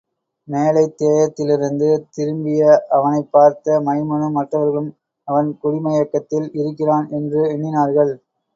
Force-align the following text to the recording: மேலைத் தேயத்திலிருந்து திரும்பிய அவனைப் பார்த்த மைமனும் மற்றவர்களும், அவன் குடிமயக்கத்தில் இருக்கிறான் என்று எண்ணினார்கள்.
மேலைத் 0.47 0.95
தேயத்திலிருந்து 0.97 1.89
திரும்பிய 2.09 2.63
அவனைப் 2.89 3.29
பார்த்த 3.31 3.79
மைமனும் 3.81 4.31
மற்றவர்களும், 4.31 4.89
அவன் 5.27 5.57
குடிமயக்கத்தில் 5.63 6.49
இருக்கிறான் 6.55 7.07
என்று 7.11 7.43
எண்ணினார்கள். 7.47 8.13